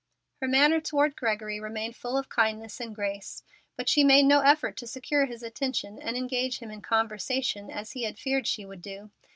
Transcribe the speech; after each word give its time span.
Her 0.41 0.47
manner 0.47 0.81
toward 0.81 1.15
Gregory 1.15 1.59
remained 1.59 1.95
full 1.95 2.17
of 2.17 2.27
kindness 2.27 2.79
and 2.79 2.95
grace, 2.95 3.43
but 3.77 3.87
she 3.87 4.03
made 4.03 4.23
no 4.25 4.39
effort 4.39 4.75
to 4.77 4.87
secure 4.87 5.27
his 5.27 5.43
attention 5.43 5.99
and 6.01 6.17
engage 6.17 6.57
him 6.57 6.71
in 6.71 6.81
conversation, 6.81 7.69
as 7.69 7.91
he 7.91 8.01
had 8.01 8.17
feared 8.17 8.47
she 8.47 8.65
would 8.65 8.81
do. 8.81 9.11